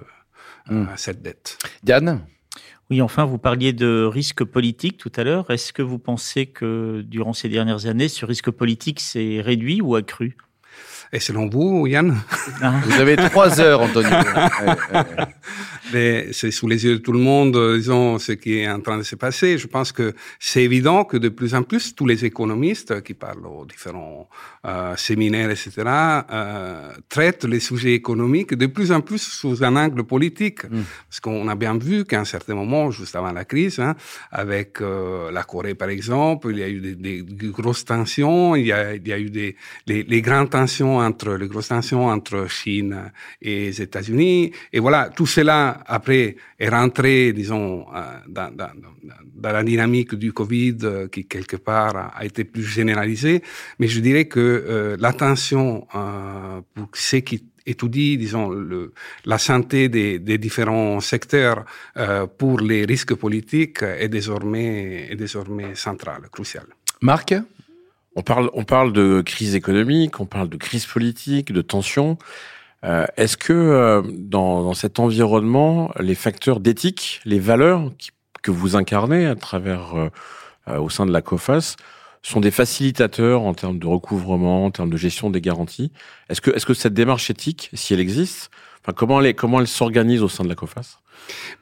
hmm. 0.68 0.86
cette 0.96 1.22
dette. 1.22 1.58
Diane? 1.82 2.26
Oui, 2.92 3.00
enfin, 3.00 3.24
vous 3.24 3.38
parliez 3.38 3.72
de 3.72 4.04
risque 4.04 4.44
politique 4.44 4.98
tout 4.98 5.10
à 5.16 5.24
l'heure. 5.24 5.50
Est-ce 5.50 5.72
que 5.72 5.80
vous 5.80 5.98
pensez 5.98 6.44
que 6.44 7.00
durant 7.06 7.32
ces 7.32 7.48
dernières 7.48 7.86
années, 7.86 8.08
ce 8.08 8.26
risque 8.26 8.50
politique 8.50 9.00
s'est 9.00 9.40
réduit 9.40 9.80
ou 9.80 9.94
accru? 9.94 10.36
Et 11.10 11.18
selon 11.18 11.48
vous, 11.48 11.86
Yann? 11.86 12.20
Vous 12.84 13.00
avez 13.00 13.16
trois 13.16 13.62
heures, 13.62 13.80
Antonio. 13.80 14.10
c'est 16.32 16.50
sous 16.50 16.68
les 16.68 16.84
yeux 16.84 16.94
de 16.94 17.02
tout 17.02 17.12
le 17.12 17.18
monde, 17.18 17.56
disons, 17.76 18.18
ce 18.18 18.32
qui 18.32 18.58
est 18.58 18.68
en 18.68 18.80
train 18.80 18.98
de 18.98 19.02
se 19.02 19.16
passer. 19.16 19.58
Je 19.58 19.66
pense 19.66 19.92
que 19.92 20.14
c'est 20.38 20.62
évident 20.62 21.04
que 21.04 21.16
de 21.16 21.28
plus 21.28 21.54
en 21.54 21.62
plus, 21.62 21.94
tous 21.94 22.06
les 22.06 22.24
économistes 22.24 23.02
qui 23.02 23.14
parlent 23.14 23.46
aux 23.46 23.64
différents 23.64 24.28
euh, 24.64 24.94
séminaires, 24.96 25.50
etc., 25.50 25.72
euh, 25.78 26.92
traitent 27.08 27.44
les 27.44 27.60
sujets 27.60 27.94
économiques 27.94 28.54
de 28.54 28.66
plus 28.66 28.92
en 28.92 29.00
plus 29.00 29.22
sous 29.22 29.64
un 29.64 29.76
angle 29.76 30.04
politique. 30.04 30.64
Mm. 30.64 30.82
Parce 31.08 31.20
qu'on 31.20 31.48
a 31.48 31.54
bien 31.54 31.76
vu 31.78 32.04
qu'à 32.04 32.20
un 32.20 32.24
certain 32.24 32.54
moment, 32.54 32.90
juste 32.90 33.16
avant 33.16 33.32
la 33.32 33.44
crise, 33.44 33.80
hein, 33.80 33.94
avec 34.30 34.80
euh, 34.80 35.30
la 35.30 35.42
Corée, 35.42 35.74
par 35.74 35.88
exemple, 35.88 36.48
il 36.50 36.58
y 36.58 36.62
a 36.62 36.68
eu 36.68 36.80
des, 36.80 37.22
des 37.22 37.48
grosses 37.48 37.84
tensions, 37.84 38.54
il 38.56 38.66
y 38.66 38.72
a, 38.72 38.94
il 38.94 39.06
y 39.06 39.12
a 39.12 39.18
eu 39.18 39.30
des 39.30 39.56
les, 39.86 40.02
les 40.02 40.22
grandes 40.22 40.50
tensions 40.50 40.98
entre 40.98 41.32
les 41.32 41.48
grosses 41.48 41.68
tensions 41.68 42.06
entre 42.06 42.48
Chine 42.48 43.10
et 43.40 43.66
les 43.66 43.82
États-Unis. 43.82 44.52
Et 44.72 44.80
voilà, 44.80 45.08
tout 45.08 45.26
cela 45.26 45.81
après 45.86 46.36
est 46.58 46.68
rentré, 46.68 47.32
disons, 47.32 47.86
euh, 47.94 48.00
dans, 48.28 48.54
dans, 48.54 48.70
dans 49.34 49.52
la 49.52 49.62
dynamique 49.62 50.14
du 50.14 50.32
Covid 50.32 50.78
euh, 50.82 51.08
qui 51.08 51.26
quelque 51.26 51.56
part 51.56 52.12
a 52.16 52.24
été 52.24 52.44
plus 52.44 52.64
généralisée. 52.64 53.42
Mais 53.78 53.88
je 53.88 54.00
dirais 54.00 54.26
que 54.26 54.40
euh, 54.40 54.96
l'attention 54.98 55.86
euh, 55.94 56.60
pour 56.74 56.88
ce 56.94 57.16
qui 57.16 57.44
étudie, 57.64 58.18
disons, 58.18 58.50
le, 58.50 58.92
la 59.24 59.38
santé 59.38 59.88
des, 59.88 60.18
des 60.18 60.38
différents 60.38 61.00
secteurs 61.00 61.64
euh, 61.96 62.26
pour 62.26 62.60
les 62.60 62.84
risques 62.84 63.14
politiques 63.14 63.82
est 63.82 64.08
désormais, 64.08 65.08
est 65.10 65.16
désormais 65.16 65.74
centrale, 65.74 66.22
cruciale. 66.30 66.66
Marc? 67.00 67.34
On 68.14 68.22
parle, 68.22 68.50
on 68.52 68.64
parle 68.64 68.92
de 68.92 69.22
crise 69.22 69.54
économique, 69.54 70.20
on 70.20 70.26
parle 70.26 70.50
de 70.50 70.58
crise 70.58 70.84
politique, 70.84 71.50
de 71.50 71.62
tension. 71.62 72.18
Euh, 72.84 73.06
Est-ce 73.16 73.36
que 73.36 73.52
euh, 73.52 74.02
dans, 74.02 74.62
dans, 74.62 74.74
cet 74.74 74.98
environnement, 74.98 75.92
les 76.00 76.14
facteurs 76.14 76.60
d'éthique, 76.60 77.20
les 77.24 77.38
valeurs 77.38 77.92
que 78.42 78.50
vous 78.50 78.74
incarnez 78.76 79.26
à 79.26 79.36
travers 79.36 79.94
euh, 79.94 80.10
euh 80.68 80.78
au 80.78 80.90
sein 80.90 81.06
de 81.06 81.12
la 81.12 81.22
COFAS 81.22 81.76
sont 82.22 82.40
des 82.40 82.50
facilitateurs 82.50 83.42
en 83.42 83.54
termes 83.54 83.78
de 83.78 83.86
recouvrement, 83.86 84.64
en 84.64 84.70
termes 84.70 84.90
de 84.90 84.96
gestion 84.96 85.30
des 85.30 85.40
garanties? 85.40 85.92
Est-ce 86.28 86.40
que, 86.40 86.50
est 86.50 86.58
-ce 86.58 86.66
que 86.66 86.74
cette 86.74 86.94
démarche 86.94 87.30
éthique, 87.30 87.70
si 87.74 87.94
elle 87.94 88.00
existe, 88.00 88.50
enfin, 88.82 88.92
comment 88.92 89.20
elle, 89.20 89.34
comment 89.34 89.60
elle 89.60 89.68
s'organise 89.68 90.22
au 90.22 90.28
sein 90.28 90.44
de 90.44 90.48
la 90.48 90.54
COFAS? 90.54 91.01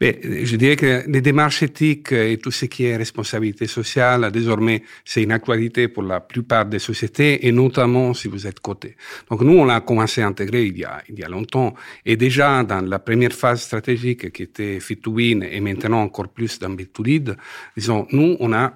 Je 0.00 0.56
dirais 0.56 0.76
que 0.76 1.04
les 1.06 1.20
démarches 1.20 1.62
éthiques 1.62 2.12
et 2.12 2.38
tout 2.38 2.50
ce 2.50 2.66
qui 2.66 2.84
est 2.84 2.96
responsabilité 2.96 3.66
sociale, 3.66 4.30
désormais, 4.32 4.82
c'est 5.04 5.22
une 5.22 5.32
actualité 5.32 5.88
pour 5.88 6.02
la 6.02 6.20
plupart 6.20 6.66
des 6.66 6.78
sociétés 6.78 7.46
et 7.46 7.52
notamment 7.52 8.14
si 8.14 8.28
vous 8.28 8.46
êtes 8.46 8.60
coté. 8.60 8.96
Donc 9.30 9.42
nous, 9.42 9.58
on 9.58 9.64
l'a 9.64 9.80
commencé 9.80 10.22
à 10.22 10.26
intégrer 10.26 10.66
il 10.66 10.78
y 10.78 10.84
a, 10.84 11.02
il 11.08 11.18
y 11.18 11.22
a 11.22 11.28
longtemps 11.28 11.74
et 12.04 12.16
déjà 12.16 12.62
dans 12.64 12.80
la 12.80 12.98
première 12.98 13.32
phase 13.32 13.62
stratégique 13.62 14.32
qui 14.32 14.42
était 14.44 14.80
Fit 14.80 14.96
to 14.96 15.12
Win 15.12 15.42
et 15.42 15.60
maintenant 15.60 16.02
encore 16.02 16.28
plus 16.28 16.58
dans 16.58 16.70
Build 16.70 16.92
to 16.92 17.02
Lead, 17.02 17.36
disons, 17.76 18.06
nous, 18.12 18.36
on 18.40 18.52
a 18.52 18.72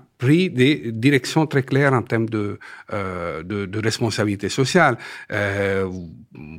des 0.51 0.93
directions 0.93 1.47
très 1.47 1.63
claires 1.63 1.93
en 1.93 2.03
termes 2.03 2.29
de, 2.29 2.59
euh, 2.93 3.43
de, 3.43 3.79
responsabilité 3.79 4.49
sociale. 4.49 4.97
Euh, 5.33 5.89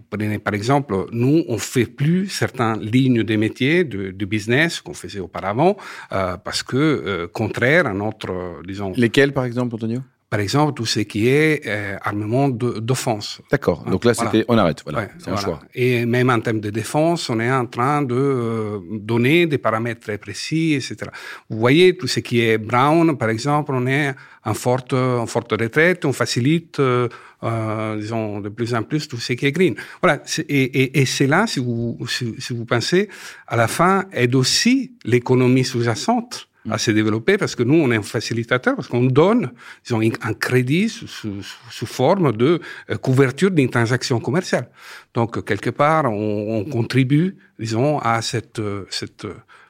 prenez 0.09 0.39
par 0.39 0.53
exemple, 0.53 1.07
nous, 1.11 1.43
on 1.47 1.57
fait 1.57 1.85
plus 1.85 2.27
certaines 2.27 2.79
lignes 2.79 3.23
de 3.23 3.35
métiers, 3.35 3.83
de, 3.83 4.11
de 4.11 4.25
business 4.25 4.81
qu'on 4.81 4.93
faisait 4.93 5.19
auparavant, 5.19 5.77
euh, 6.11 6.37
parce 6.37 6.63
que, 6.63 7.29
contraire 7.33 7.87
à 7.87 7.93
notre, 7.93 8.61
disons... 8.65 8.93
Lesquels, 8.95 9.33
par 9.33 9.45
exemple, 9.45 9.75
Antonio? 9.75 10.01
Par 10.35 10.41
exemple, 10.41 10.73
tout 10.73 10.85
ce 10.85 10.99
qui 10.99 11.29
est 11.29 11.61
euh, 11.65 11.95
armement 12.01 12.49
d'offense. 12.49 13.39
D'accord. 13.49 13.85
Donc 13.89 14.03
là, 14.03 14.13
c'était, 14.13 14.43
on 14.49 14.57
arrête. 14.57 14.81
Voilà. 14.83 14.99
Ouais, 14.99 15.09
c'est 15.17 15.29
un 15.29 15.37
choix. 15.37 15.61
Et 15.73 16.05
même 16.05 16.29
en 16.29 16.41
termes 16.41 16.59
de 16.59 16.71
défense, 16.71 17.29
on 17.29 17.39
est 17.39 17.49
en 17.49 17.65
train 17.67 18.01
de 18.01 18.13
euh, 18.13 18.79
donner 18.91 19.45
des 19.45 19.57
paramètres 19.57 20.01
très 20.01 20.17
précis, 20.17 20.73
etc. 20.73 21.09
Vous 21.49 21.57
voyez, 21.57 21.95
tout 21.95 22.07
ce 22.07 22.19
qui 22.19 22.41
est 22.41 22.57
brown, 22.57 23.17
par 23.17 23.29
exemple, 23.29 23.71
on 23.73 23.87
est 23.87 24.13
en 24.43 24.53
forte, 24.53 24.91
en 24.91 25.25
forte 25.25 25.53
retraite, 25.53 26.03
on 26.03 26.11
facilite, 26.11 26.81
euh, 26.81 27.07
euh 27.43 27.95
disons, 27.97 28.41
de 28.41 28.49
plus 28.49 28.75
en 28.75 28.83
plus 28.83 29.07
tout 29.07 29.21
ce 29.25 29.31
qui 29.31 29.45
est 29.45 29.53
green. 29.53 29.75
Voilà. 30.01 30.21
Et, 30.49 30.63
et, 30.81 30.99
et 30.99 31.05
c'est 31.05 31.27
là, 31.27 31.47
si 31.47 31.61
vous, 31.61 31.97
si, 32.09 32.35
si, 32.39 32.51
vous 32.53 32.65
pensez, 32.65 33.07
à 33.47 33.55
la 33.55 33.69
fin, 33.69 34.03
aide 34.11 34.35
aussi 34.35 34.97
l'économie 35.05 35.63
sous-jacente 35.63 36.49
à 36.69 36.77
se 36.77 36.91
développer 36.91 37.37
parce 37.37 37.55
que 37.55 37.63
nous, 37.63 37.75
on 37.75 37.91
est 37.91 37.97
un 37.97 38.01
facilitateur, 38.01 38.75
parce 38.75 38.87
qu'on 38.87 39.03
donne 39.03 39.51
disons, 39.83 40.01
un 40.01 40.33
crédit 40.33 40.89
sous, 40.89 41.07
sous, 41.07 41.41
sous 41.69 41.85
forme 41.85 42.31
de 42.31 42.59
euh, 42.89 42.97
couverture 42.97 43.51
d'une 43.51 43.69
transaction 43.69 44.19
commerciale. 44.19 44.69
Donc, 45.13 45.43
quelque 45.45 45.69
part, 45.69 46.05
on, 46.05 46.57
on 46.57 46.65
contribue, 46.65 47.37
disons, 47.59 47.99
à 47.99 48.21
cette, 48.21 48.59
euh, 48.59 48.85
cette 48.89 49.27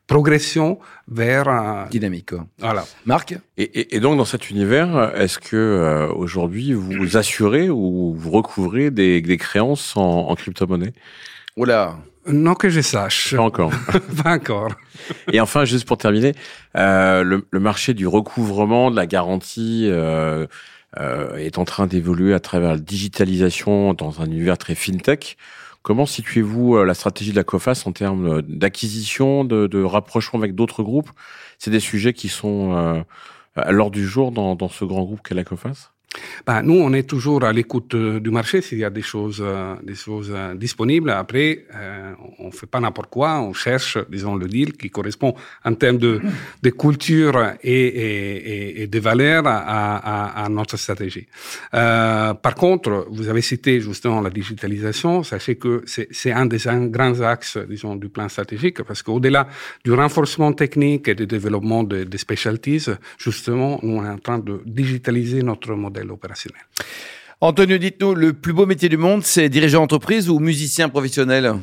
progression 0.07 0.79
vers 1.07 1.47
un... 1.47 1.87
dynamique. 1.89 2.29
Quoi. 2.29 2.47
Voilà. 2.59 2.85
Marc 3.05 3.33
et, 3.57 3.63
et, 3.63 3.95
et, 3.95 3.99
donc 3.99 4.17
dans 4.17 4.25
cet 4.25 4.49
univers, 4.49 5.11
est-ce 5.15 5.39
que 5.39 5.55
euh, 5.55 6.07
aujourd'hui 6.13 6.73
vous 6.73 7.17
assurez 7.17 7.69
ou 7.69 8.13
vous 8.15 8.31
recouvrez 8.31 8.91
des, 8.91 9.21
des 9.21 9.37
créances 9.37 9.97
en, 9.97 10.29
en 10.29 10.35
crypto-monnaie? 10.35 10.93
Oula, 11.57 11.97
non 12.27 12.55
que 12.55 12.69
je 12.69 12.81
sache. 12.81 13.35
Pas 13.35 13.41
encore. 13.41 13.71
pas 14.23 14.33
encore. 14.33 14.69
Et 15.31 15.39
enfin, 15.39 15.65
juste 15.65 15.87
pour 15.87 15.97
terminer, 15.97 16.33
euh, 16.75 17.23
le, 17.23 17.45
le, 17.49 17.59
marché 17.59 17.93
du 17.93 18.07
recouvrement, 18.07 18.91
de 18.91 18.95
la 18.95 19.05
garantie 19.05 19.87
euh, 19.89 20.47
euh, 20.99 21.35
est 21.37 21.57
en 21.57 21.65
train 21.65 21.87
d'évoluer 21.87 22.33
à 22.33 22.39
travers 22.39 22.71
la 22.71 22.77
digitalisation 22.77 23.93
dans 23.93 24.21
un 24.21 24.25
univers 24.25 24.57
très 24.57 24.75
fintech. 24.75 25.37
Comment 25.81 26.07
situez-vous 26.07 26.83
la 26.83 26.95
stratégie 26.95 27.29
de 27.29 27.35
la 27.35 27.43
COFAS 27.43 27.83
en 27.85 27.91
termes 27.91 28.41
d'acquisition, 28.41 29.43
de, 29.43 29.67
de, 29.67 29.83
rapprochement 29.83 30.39
avec 30.39 30.55
d'autres 30.55 30.81
groupes? 30.81 31.11
C'est 31.59 31.69
des 31.69 31.79
sujets 31.79 32.13
qui 32.13 32.27
sont 32.27 33.05
à 33.55 33.71
l'ordre 33.71 33.91
du 33.91 34.07
jour 34.07 34.31
dans, 34.31 34.55
dans 34.55 34.67
ce 34.67 34.83
grand 34.83 35.03
groupe 35.03 35.21
qu'est 35.21 35.35
la 35.35 35.43
COFAS? 35.43 35.94
Ben, 36.45 36.61
nous, 36.61 36.75
on 36.75 36.93
est 36.93 37.03
toujours 37.03 37.43
à 37.43 37.53
l'écoute 37.53 37.95
du 37.95 38.29
marché 38.29 38.61
s'il 38.61 38.79
y 38.79 38.83
a 38.83 38.89
des 38.89 39.01
choses, 39.01 39.43
des 39.83 39.95
choses 39.95 40.33
disponibles. 40.55 41.09
Après, 41.09 41.65
euh, 41.73 42.13
on 42.39 42.51
fait 42.51 42.65
pas 42.67 42.79
n'importe 42.79 43.09
quoi. 43.09 43.39
On 43.41 43.53
cherche, 43.53 43.97
disons, 44.09 44.35
le 44.35 44.47
deal 44.47 44.73
qui 44.73 44.89
correspond 44.89 45.33
en 45.63 45.73
termes 45.73 45.97
de, 45.97 46.21
de 46.61 46.69
culture 46.69 47.53
et, 47.63 47.71
et, 47.71 48.83
et 48.83 48.87
de 48.87 48.99
valeurs 48.99 49.47
à, 49.47 49.57
à, 49.57 50.45
à, 50.45 50.49
notre 50.49 50.77
stratégie. 50.77 51.27
Euh, 51.73 52.33
par 52.33 52.55
contre, 52.55 53.07
vous 53.09 53.27
avez 53.27 53.41
cité 53.41 53.79
justement 53.81 54.21
la 54.21 54.29
digitalisation. 54.29 55.23
Sachez 55.23 55.55
que 55.55 55.83
c'est 55.85 56.31
un 56.31 56.45
des 56.45 56.59
grands 56.89 57.19
axes, 57.21 57.57
disons, 57.69 57.95
du 57.95 58.09
plan 58.09 58.29
stratégique 58.29 58.83
parce 58.83 59.01
qu'au-delà 59.01 59.47
du 59.83 59.93
renforcement 59.93 60.53
technique 60.53 61.07
et 61.07 61.15
du 61.15 61.27
développement 61.27 61.83
des 61.83 62.05
de 62.05 62.17
specialties, 62.17 62.85
justement, 63.17 63.79
nous, 63.83 63.97
on 63.97 64.05
est 64.05 64.09
en 64.09 64.17
train 64.17 64.39
de 64.39 64.61
digitaliser 64.65 65.41
notre 65.41 65.73
modèle 65.73 66.11
opérationnel. 66.15 66.61
Antonio, 67.41 67.77
dites-nous, 67.77 68.15
le 68.15 68.33
plus 68.33 68.53
beau 68.53 68.65
métier 68.65 68.89
du 68.89 68.97
monde, 68.97 69.23
c'est 69.23 69.49
dirigeant 69.49 69.81
d'entreprise 69.81 70.29
ou 70.29 70.39
musicien 70.39 70.89
professionnel? 70.89 71.53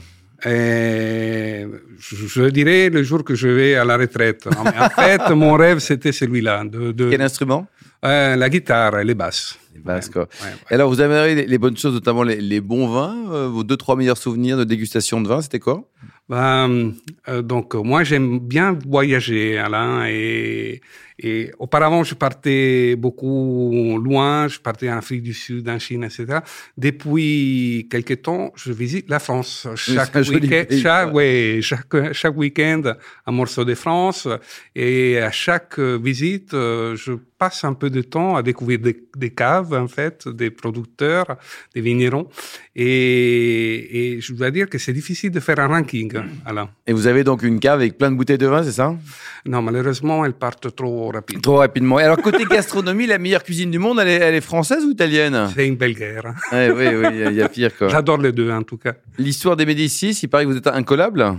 Et 0.44 1.66
je, 1.98 2.48
dirais 2.48 2.90
le 2.90 3.02
jour 3.02 3.22
que 3.24 3.34
je 3.34 3.48
vais 3.48 3.74
à 3.76 3.84
la 3.84 3.96
retraite. 3.96 4.46
En 4.46 4.90
fait, 5.02 5.30
mon 5.30 5.54
rêve, 5.54 5.78
c'était 5.78 6.12
celui-là. 6.12 6.64
De, 6.64 6.92
de, 6.92 7.10
Quel 7.10 7.22
instrument? 7.22 7.66
Euh, 8.04 8.34
La 8.36 8.50
guitare 8.50 8.98
et 8.98 9.04
les 9.04 9.14
basses. 9.14 9.56
Les 9.72 9.80
basses, 9.80 10.08
quoi. 10.08 10.22
Ouais, 10.22 10.46
ouais. 10.46 10.74
Alors, 10.74 10.88
vous 10.88 11.00
avez 11.00 11.34
les, 11.34 11.46
les, 11.46 11.58
bonnes 11.58 11.76
choses, 11.76 11.94
notamment 11.94 12.24
les, 12.24 12.40
les 12.40 12.60
bons 12.60 12.88
vins. 12.88 13.16
Euh, 13.30 13.48
vos 13.48 13.62
deux, 13.62 13.76
trois 13.76 13.94
meilleurs 13.94 14.18
souvenirs 14.18 14.56
de 14.56 14.64
dégustation 14.64 15.20
de 15.20 15.28
vin, 15.28 15.40
c'était 15.40 15.60
quoi? 15.60 15.88
Ben, 16.32 16.94
euh, 17.28 17.42
donc 17.42 17.74
moi 17.74 18.04
j'aime 18.04 18.38
bien 18.38 18.72
voyager 18.72 19.58
Alain 19.58 20.06
et, 20.08 20.80
et 21.18 21.50
auparavant 21.58 22.04
je 22.04 22.14
partais 22.14 22.96
beaucoup 22.96 24.00
loin, 24.02 24.48
je 24.48 24.58
partais 24.58 24.88
en 24.90 24.96
Afrique 24.96 25.22
du 25.22 25.34
Sud, 25.34 25.68
en 25.68 25.78
Chine, 25.78 26.04
etc. 26.04 26.38
Depuis 26.78 27.86
quelques 27.90 28.22
temps, 28.22 28.50
je 28.56 28.72
visite 28.72 29.10
la 29.10 29.18
France. 29.18 29.68
Chaque 29.76 30.14
week-end, 30.14 30.64
chaque, 30.80 31.12
ouais, 31.12 31.58
chaque, 31.60 32.12
chaque 32.12 32.36
week-end 32.38 32.94
un 33.26 33.32
morceau 33.32 33.66
de 33.66 33.74
France. 33.74 34.26
Et 34.74 35.18
à 35.18 35.30
chaque 35.30 35.78
visite 35.78 36.52
je 36.52 37.12
passe 37.42 37.64
un 37.64 37.74
peu 37.74 37.90
de 37.90 38.02
temps 38.02 38.36
à 38.36 38.42
découvrir 38.50 38.78
des, 38.78 38.96
des 39.16 39.30
caves 39.30 39.74
en 39.74 39.88
fait, 39.88 40.28
des 40.28 40.50
producteurs, 40.50 41.26
des 41.74 41.80
vignerons 41.80 42.28
et, 42.76 44.14
et 44.16 44.20
je 44.20 44.32
dois 44.32 44.52
dire 44.52 44.68
que 44.68 44.78
c'est 44.78 44.92
difficile 44.92 45.32
de 45.32 45.40
faire 45.40 45.58
un 45.58 45.66
ranking 45.66 46.12
Alain. 46.46 46.68
Et 46.86 46.92
vous 46.92 47.08
avez 47.08 47.24
donc 47.24 47.42
une 47.42 47.58
cave 47.58 47.80
avec 47.80 47.98
plein 47.98 48.12
de 48.12 48.16
bouteilles 48.16 48.38
de 48.38 48.46
vin, 48.46 48.62
c'est 48.62 48.70
ça? 48.82 48.94
Non, 49.44 49.60
malheureusement, 49.60 50.24
elles 50.24 50.34
partent 50.34 50.72
trop 50.76 51.10
rapidement. 51.10 51.42
Trop 51.42 51.56
rapidement. 51.56 51.98
Et 51.98 52.04
alors, 52.04 52.18
côté 52.18 52.44
gastronomie, 52.44 53.06
la 53.14 53.18
meilleure 53.18 53.42
cuisine 53.42 53.72
du 53.72 53.80
monde, 53.80 53.98
elle 54.00 54.08
est, 54.08 54.20
elle 54.26 54.34
est 54.36 54.40
française 54.52 54.84
ou 54.84 54.92
italienne? 54.92 55.36
C'est 55.52 55.66
une 55.66 55.74
belle 55.74 55.94
guerre. 55.94 56.34
Ouais, 56.52 56.70
oui, 56.70 56.86
oui, 56.94 57.06
il 57.12 57.32
y, 57.32 57.34
y, 57.38 57.42
a 57.42 57.48
pire. 57.48 57.76
quoi. 57.76 57.88
J'adore 57.88 58.18
les 58.18 58.30
deux, 58.30 58.52
en 58.52 58.62
tout 58.62 58.76
cas. 58.76 58.94
L'histoire 59.18 59.56
des 59.56 59.66
Médicis, 59.66 60.16
il 60.22 60.28
paraît 60.28 60.44
que 60.44 60.50
vous 60.50 60.56
êtes 60.56 60.68
incollable 60.68 61.38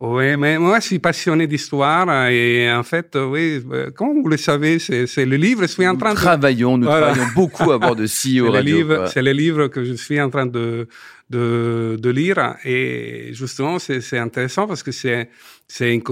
oui, 0.00 0.34
mais 0.38 0.58
moi, 0.58 0.80
je 0.80 0.86
suis 0.86 0.98
passionné 0.98 1.46
d'histoire 1.46 2.28
et 2.28 2.72
en 2.72 2.82
fait, 2.82 3.18
oui, 3.20 3.62
comme 3.94 4.22
vous 4.22 4.28
le 4.28 4.38
savez, 4.38 4.78
c'est 4.78 5.26
le 5.26 5.36
livre. 5.36 5.62
Je 5.62 5.66
suis 5.66 5.86
en 5.86 5.94
train 5.94 6.10
nous 6.10 6.14
de 6.14 6.20
travaillons, 6.20 6.78
nous 6.78 6.86
voilà. 6.86 7.08
travaillons 7.08 7.32
beaucoup 7.34 7.70
à 7.70 7.78
bord 7.78 7.96
de 7.96 8.06
CEO 8.40 8.50
Radio. 8.50 9.06
C'est 9.08 9.20
le 9.20 9.32
livre 9.32 9.66
que 9.66 9.84
je 9.84 9.92
suis 9.92 10.18
en 10.18 10.30
train 10.30 10.46
de 10.46 10.88
de, 11.30 11.96
de 11.98 12.10
lire. 12.10 12.56
Et 12.64 13.30
justement 13.32 13.78
c'est 13.78 14.18
intéressant 14.18 14.66
parce 14.66 14.82
que 14.82 14.92
c'est 14.92 15.30
c'est 15.66 15.94
une 15.94 16.02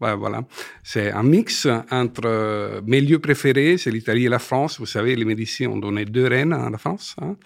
ben 0.00 0.16
voilà. 0.16 0.42
C'est 0.82 1.12
un 1.12 1.22
mix 1.22 1.68
entre 1.90 2.82
mes 2.86 3.00
lieux 3.00 3.20
préférés 3.20 3.78
c'est 3.78 3.90
l'Italie 3.90 4.26
et 4.26 4.28
la 4.28 4.40
France. 4.40 4.78
Vous 4.78 4.86
savez 4.86 5.14
les 5.16 5.24
médecins 5.24 5.66
ont 5.66 5.78
donné 5.78 6.04
deux 6.04 6.26
reines 6.26 6.52
à 6.52 6.68
la 6.68 6.78
France 6.78 7.14
hein, 7.22 7.36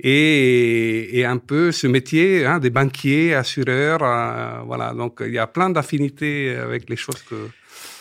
et, 0.00 1.18
et 1.18 1.24
un 1.24 1.36
peu 1.36 1.70
ce 1.70 1.86
métier 1.86 2.46
hein, 2.46 2.58
des 2.58 2.70
banquiers 2.70 3.34
assureurs 3.34 4.02
euh, 4.02 4.60
voilà. 4.66 4.94
Donc 4.94 5.20
il 5.20 5.32
y 5.32 5.38
a 5.38 5.46
plein 5.46 5.70
d'affinités 5.70 6.54
avec 6.56 6.88
les 6.88 6.96
choses 6.96 7.22
que 7.22 7.36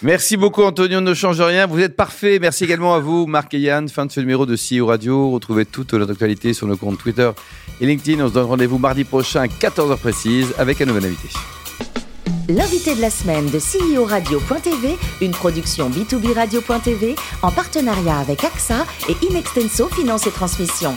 Merci 0.01 0.35
beaucoup 0.35 0.63
Antonio, 0.63 0.99
ne 0.99 1.13
change 1.13 1.39
rien, 1.39 1.65
vous 1.65 1.79
êtes 1.79 1.95
parfait. 1.95 2.37
Merci 2.39 2.65
également 2.65 2.93
à 2.93 2.99
vous 2.99 3.25
Marc 3.25 3.53
et 3.53 3.59
Yann. 3.59 3.87
Fin 3.87 4.05
de 4.05 4.11
ce 4.11 4.19
numéro 4.19 4.45
de 4.45 4.55
CEO 4.55 4.87
Radio. 4.87 5.31
Retrouvez 5.31 5.65
toute 5.65 5.93
notre 5.93 6.11
actualité 6.11 6.53
sur 6.53 6.67
nos 6.67 6.75
comptes 6.75 6.97
Twitter 6.99 7.31
et 7.79 7.85
LinkedIn. 7.85 8.23
On 8.23 8.27
se 8.27 8.33
donne 8.33 8.47
rendez-vous 8.47 8.77
mardi 8.77 9.05
prochain 9.05 9.41
à 9.41 9.47
14h 9.47 9.97
précise 9.97 10.53
avec 10.57 10.81
un 10.81 10.85
nouvel 10.85 11.05
invité. 11.05 11.29
L'invité 12.49 12.95
de 12.95 13.01
la 13.01 13.09
semaine 13.09 13.49
de 13.49 13.57
CEO 13.57 14.03
Radio.tv, 14.03 14.97
une 15.21 15.31
production 15.31 15.89
B2B 15.89 16.33
Radio.tv 16.33 17.15
en 17.41 17.51
partenariat 17.51 18.17
avec 18.17 18.43
AXA 18.43 18.85
et 19.07 19.15
Inextenso 19.25 19.87
Finance 19.87 20.27
et 20.27 20.31
Transmission. 20.31 20.93